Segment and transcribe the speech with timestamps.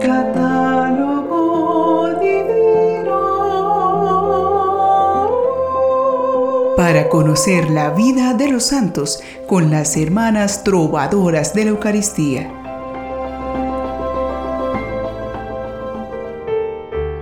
[0.00, 1.38] Catálogo
[2.20, 3.18] divino.
[6.76, 12.50] Para conocer la vida de los santos con las hermanas trovadoras de la Eucaristía.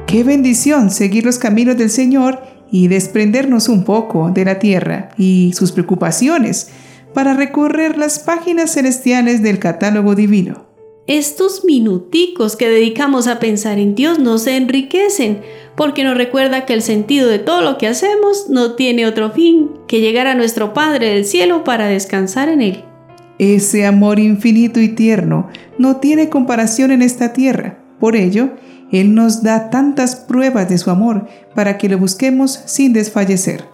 [0.07, 2.41] Qué bendición seguir los caminos del Señor
[2.71, 6.71] y desprendernos un poco de la tierra y sus preocupaciones
[7.13, 10.68] para recorrer las páginas celestiales del catálogo divino.
[11.09, 15.41] Estos minuticos que dedicamos a pensar en Dios nos enriquecen
[15.75, 19.71] porque nos recuerda que el sentido de todo lo que hacemos no tiene otro fin
[19.89, 22.85] que llegar a nuestro Padre del cielo para descansar en Él.
[23.39, 27.83] Ese amor infinito y tierno no tiene comparación en esta tierra.
[27.99, 28.51] Por ello,
[28.93, 33.65] él nos da tantas pruebas de su amor para que lo busquemos sin desfallecer.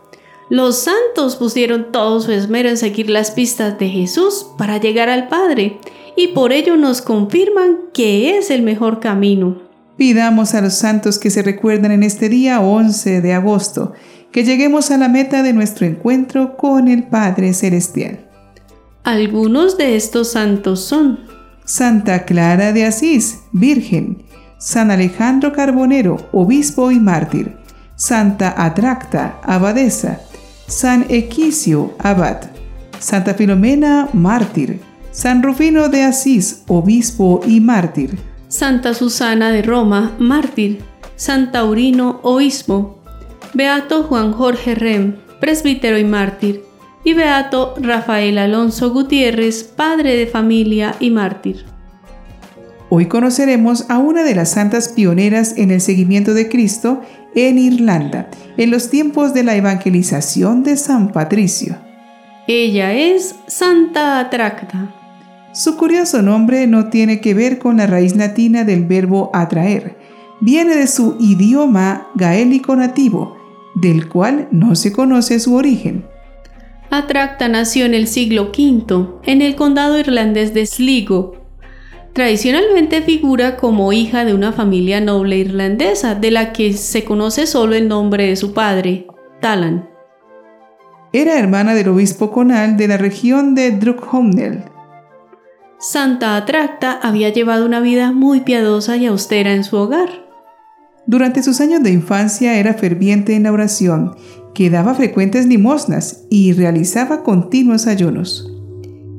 [0.50, 5.26] Los santos pusieron todo su esmero en seguir las pistas de Jesús para llegar al
[5.26, 5.80] Padre
[6.16, 9.62] y por ello nos confirman que es el mejor camino.
[9.96, 13.92] Pidamos a los santos que se recuerdan en este día 11 de agosto,
[14.32, 18.28] que lleguemos a la meta de nuestro encuentro con el Padre Celestial.
[19.04, 21.20] Algunos de estos santos son
[21.64, 24.24] Santa Clara de Asís, Virgen,
[24.58, 27.56] San Alejandro Carbonero, obispo y mártir,
[27.96, 30.20] Santa Atracta, abadesa,
[30.66, 32.38] San Equicio, abad,
[32.98, 34.80] Santa Filomena, mártir,
[35.14, 40.80] San Rufino de Asís, obispo y mártir, Santa Susana de Roma, mártir,
[41.14, 43.00] San Taurino, obispo,
[43.54, 46.64] Beato Juan Jorge Rem, presbítero y mártir,
[47.04, 51.64] y Beato Rafael Alonso Gutiérrez, padre de familia y mártir.
[52.90, 57.00] Hoy conoceremos a una de las santas pioneras en el seguimiento de Cristo
[57.36, 61.76] en Irlanda, en los tiempos de la evangelización de San Patricio.
[62.48, 64.92] Ella es Santa Atracta.
[65.54, 69.96] Su curioso nombre no tiene que ver con la raíz latina del verbo atraer.
[70.40, 73.36] Viene de su idioma gaélico nativo,
[73.76, 76.04] del cual no se conoce su origen.
[76.90, 81.44] Atracta nació en el siglo V en el condado irlandés de Sligo,
[82.14, 87.74] Tradicionalmente figura como hija de una familia noble irlandesa, de la que se conoce solo
[87.74, 89.08] el nombre de su padre,
[89.40, 89.88] Talan.
[91.12, 94.62] Era hermana del obispo conal de la región de Drumcondel.
[95.78, 100.24] Santa Atracta había llevado una vida muy piadosa y austera en su hogar.
[101.06, 104.16] Durante sus años de infancia era ferviente en la oración,
[104.54, 108.50] que daba frecuentes limosnas y realizaba continuos ayunos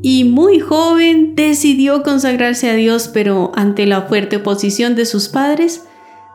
[0.08, 5.84] y muy joven decidió consagrarse a Dios, pero ante la fuerte oposición de sus padres,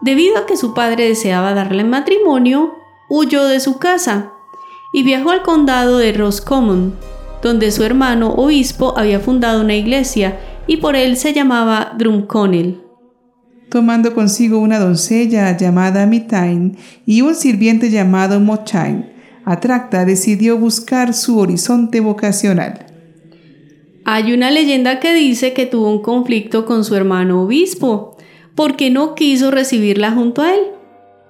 [0.01, 2.75] debido a que su padre deseaba darle matrimonio,
[3.09, 4.33] huyó de su casa
[4.93, 6.95] y viajó al condado de Roscommon,
[7.43, 12.81] donde su hermano obispo había fundado una iglesia y por él se llamaba Drumconnell.
[13.71, 19.07] Tomando consigo una doncella llamada Mitain y un sirviente llamado Mochain,
[19.45, 22.87] Atracta decidió buscar su horizonte vocacional.
[24.05, 28.17] Hay una leyenda que dice que tuvo un conflicto con su hermano obispo,
[28.55, 30.61] porque no quiso recibirla junto a él,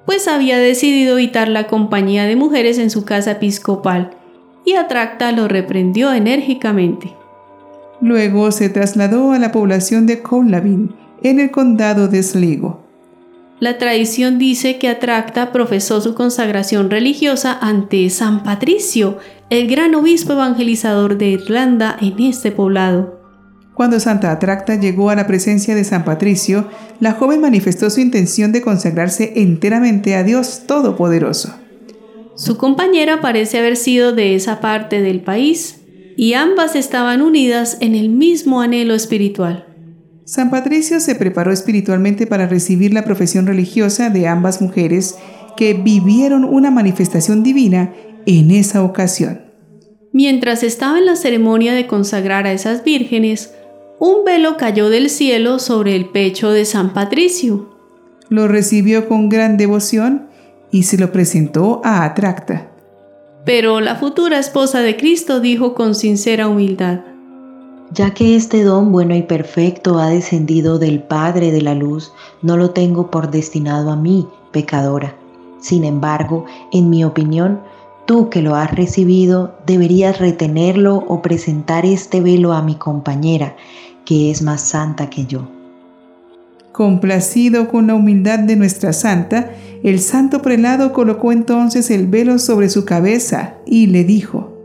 [0.07, 4.17] pues había decidido evitar la compañía de mujeres en su casa episcopal,
[4.71, 7.13] y Atracta lo reprendió enérgicamente.
[8.01, 12.85] Luego se trasladó a la población de Conlavin, en el condado de Sligo.
[13.59, 19.19] La tradición dice que Atracta profesó su consagración religiosa ante San Patricio,
[19.51, 23.21] el gran obispo evangelizador de Irlanda en este poblado.
[23.75, 26.69] Cuando Santa Atracta llegó a la presencia de San Patricio,
[27.01, 31.55] la joven manifestó su intención de consagrarse enteramente a Dios Todopoderoso.
[32.41, 35.83] Su compañera parece haber sido de esa parte del país,
[36.17, 39.67] y ambas estaban unidas en el mismo anhelo espiritual.
[40.25, 45.17] San Patricio se preparó espiritualmente para recibir la profesión religiosa de ambas mujeres
[45.55, 47.93] que vivieron una manifestación divina
[48.25, 49.43] en esa ocasión.
[50.15, 53.53] Mientras estaba en la ceremonia de consagrar a esas vírgenes,
[53.99, 57.69] un velo cayó del cielo sobre el pecho de San Patricio.
[58.31, 60.30] Lo recibió con gran devoción
[60.71, 62.71] y se lo presentó a Atracta.
[63.45, 67.01] Pero la futura esposa de Cristo dijo con sincera humildad,
[67.93, 72.13] ya que este don bueno y perfecto ha descendido del Padre de la Luz,
[72.43, 75.17] no lo tengo por destinado a mí, pecadora.
[75.59, 77.61] Sin embargo, en mi opinión,
[78.07, 83.57] tú que lo has recibido, deberías retenerlo o presentar este velo a mi compañera,
[84.05, 85.49] que es más santa que yo.
[86.81, 89.51] Complacido con la humildad de nuestra santa,
[89.83, 94.57] el santo prelado colocó entonces el velo sobre su cabeza y le dijo,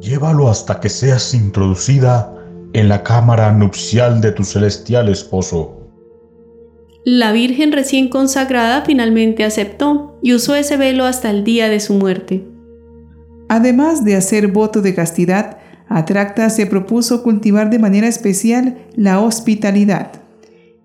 [0.00, 2.34] Llévalo hasta que seas introducida
[2.72, 5.88] en la cámara nupcial de tu celestial esposo.
[7.04, 11.94] La Virgen recién consagrada finalmente aceptó y usó ese velo hasta el día de su
[11.94, 12.44] muerte.
[13.48, 20.20] Además de hacer voto de castidad, Atracta se propuso cultivar de manera especial la hospitalidad.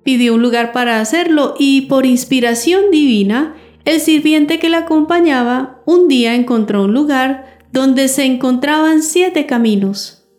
[0.06, 6.08] Pidió un lugar para hacerlo y por inspiración divina, el sirviente que la acompañaba un
[6.08, 10.30] día encontró un lugar donde se encontraban siete caminos.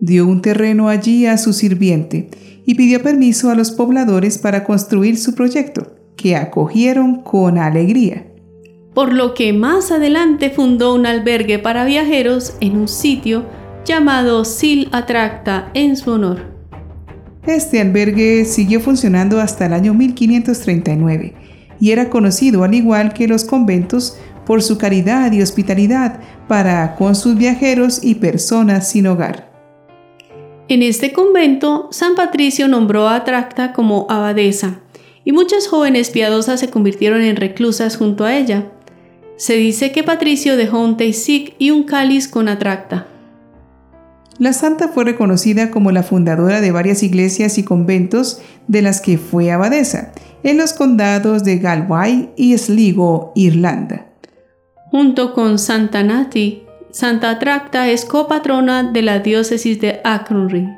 [0.00, 2.30] Dio un terreno allí a su sirviente
[2.64, 8.24] y pidió permiso a los pobladores para construir su proyecto, que acogieron con alegría
[8.98, 13.44] por lo que más adelante fundó un albergue para viajeros en un sitio
[13.84, 16.57] llamado Sil Atracta en su honor.
[17.48, 21.32] Este albergue siguió funcionando hasta el año 1539
[21.80, 27.14] y era conocido al igual que los conventos por su caridad y hospitalidad para con
[27.14, 29.50] sus viajeros y personas sin hogar.
[30.68, 34.80] En este convento, San Patricio nombró a Atracta como abadesa,
[35.24, 38.70] y muchas jóvenes piadosas se convirtieron en reclusas junto a ella.
[39.36, 43.06] Se dice que Patricio dejó un teisic y un cáliz con atracta.
[44.38, 49.18] La santa fue reconocida como la fundadora de varias iglesias y conventos de las que
[49.18, 50.12] fue abadesa,
[50.44, 54.06] en los condados de Galway y Sligo, Irlanda.
[54.92, 56.62] Junto con Santa Nati,
[56.92, 60.68] Santa Atracta es copatrona de la diócesis de Ackrory.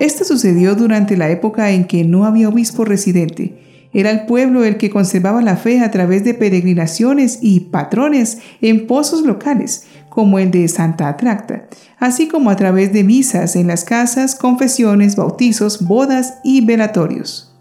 [0.00, 3.64] Esto sucedió durante la época en que no había obispo residente
[3.94, 8.88] era el pueblo el que conservaba la fe a través de peregrinaciones y patrones en
[8.88, 11.66] pozos locales, como el de Santa Atracta,
[11.98, 17.52] así como a través de misas en las casas, confesiones, bautizos, bodas y velatorios.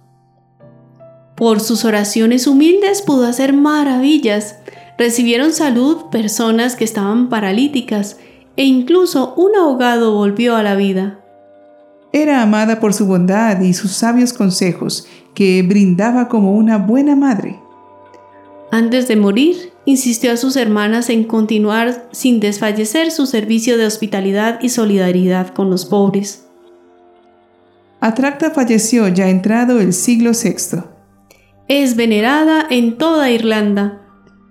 [1.36, 4.58] Por sus oraciones humildes pudo hacer maravillas.
[5.00, 8.18] Recibieron salud personas que estaban paralíticas
[8.56, 11.20] e incluso un ahogado volvió a la vida.
[12.12, 17.60] Era amada por su bondad y sus sabios consejos que brindaba como una buena madre.
[18.70, 24.60] Antes de morir, insistió a sus hermanas en continuar sin desfallecer su servicio de hospitalidad
[24.62, 26.46] y solidaridad con los pobres.
[28.00, 30.82] Atracta falleció ya entrado el siglo VI.
[31.68, 34.02] Es venerada en toda Irlanda.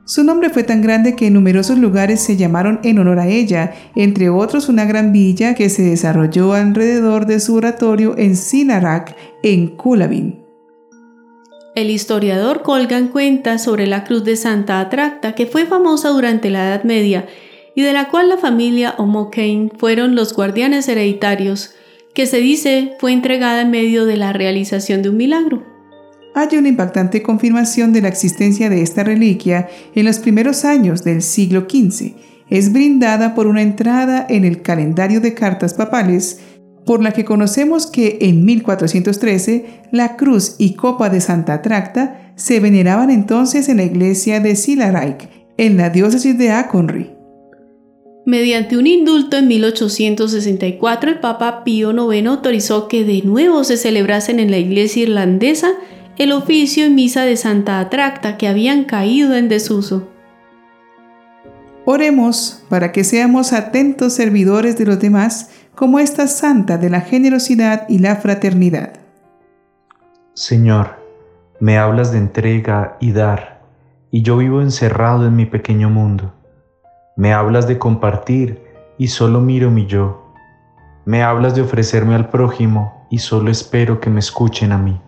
[0.04, 4.30] Su nombre fue tan grande que numerosos lugares se llamaron en honor a ella, entre
[4.30, 10.41] otros una gran villa que se desarrolló alrededor de su oratorio en Sinarac, en Culavin.
[11.74, 16.68] El historiador Colgan cuenta sobre la cruz de Santa Atracta, que fue famosa durante la
[16.68, 17.26] Edad Media
[17.74, 21.74] y de la cual la familia O'Mokane fueron los guardianes hereditarios,
[22.12, 25.62] que se dice fue entregada en medio de la realización de un milagro.
[26.34, 31.22] Hay una impactante confirmación de la existencia de esta reliquia en los primeros años del
[31.22, 32.14] siglo XV.
[32.50, 36.40] Es brindada por una entrada en el calendario de cartas papales
[36.84, 42.60] por la que conocemos que en 1413 la cruz y copa de Santa Tracta se
[42.60, 47.10] veneraban entonces en la iglesia de Silaraik, en la diócesis de Aconry.
[48.24, 54.38] Mediante un indulto en 1864, el Papa Pío IX autorizó que de nuevo se celebrasen
[54.38, 55.72] en la iglesia irlandesa
[56.18, 60.08] el oficio y misa de Santa Atracta que habían caído en desuso.
[61.84, 67.88] Oremos para que seamos atentos servidores de los demás como esta santa de la generosidad
[67.88, 68.92] y la fraternidad.
[70.34, 70.96] Señor,
[71.60, 73.62] me hablas de entrega y dar,
[74.10, 76.32] y yo vivo encerrado en mi pequeño mundo.
[77.16, 78.62] Me hablas de compartir
[78.98, 80.34] y solo miro mi yo.
[81.04, 85.00] Me hablas de ofrecerme al prójimo y solo espero que me escuchen a mí.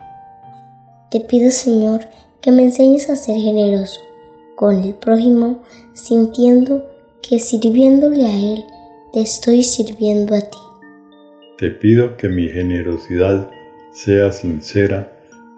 [1.10, 2.00] Te pido, Señor,
[2.40, 4.00] que me enseñes a ser generoso
[4.56, 5.60] con el prójimo,
[5.94, 6.84] sintiendo
[7.22, 8.64] que sirviéndole a Él
[9.14, 10.58] te estoy sirviendo a ti.
[11.56, 13.48] Te pido que mi generosidad
[13.92, 15.08] sea sincera,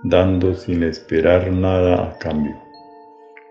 [0.04, 2.54] dando sin esperar nada a cambio,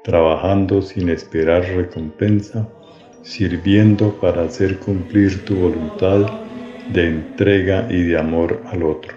[0.03, 2.69] trabajando sin esperar recompensa,
[3.23, 6.27] sirviendo para hacer cumplir tu voluntad
[6.89, 9.11] de entrega y de amor al otro.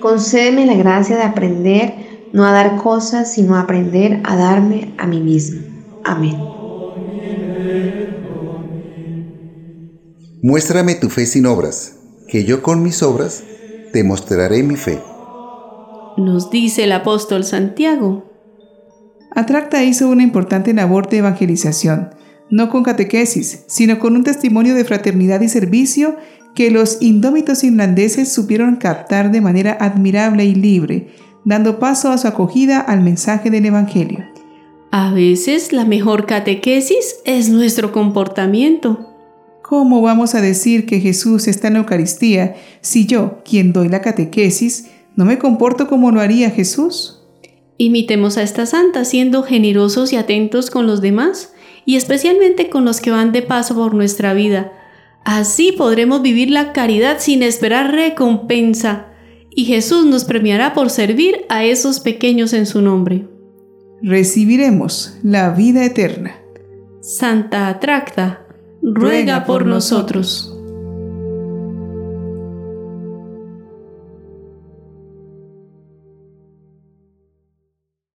[0.00, 1.92] Concédeme la gracia de aprender
[2.32, 5.60] no a dar cosas, sino a aprender a darme a mí mismo.
[6.04, 6.53] Amén.
[10.46, 11.96] Muéstrame tu fe sin obras,
[12.28, 13.44] que yo con mis obras
[13.94, 15.00] te mostraré mi fe.
[16.18, 18.30] Nos dice el apóstol Santiago.
[19.34, 22.10] Atracta hizo una importante labor de evangelización,
[22.50, 26.16] no con catequesis, sino con un testimonio de fraternidad y servicio
[26.54, 31.08] que los indómitos irlandeses supieron captar de manera admirable y libre,
[31.46, 34.26] dando paso a su acogida al mensaje del Evangelio.
[34.90, 39.13] A veces la mejor catequesis es nuestro comportamiento.
[39.66, 44.02] ¿Cómo vamos a decir que Jesús está en la Eucaristía si yo, quien doy la
[44.02, 47.20] catequesis, ¿No me comporto como lo haría Jesús?
[47.78, 51.52] Imitemos a esta santa siendo generosos y atentos con los demás
[51.84, 54.72] y especialmente con los que van de paso por nuestra vida.
[55.24, 59.06] Así podremos vivir la caridad sin esperar recompensa
[59.50, 63.28] y Jesús nos premiará por servir a esos pequeños en su nombre.
[64.02, 66.36] Recibiremos la vida eterna.
[67.00, 68.43] Santa Atracta,
[68.84, 70.53] ruega por nosotros.